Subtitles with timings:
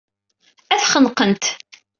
[0.73, 1.43] Ad t-xenqent.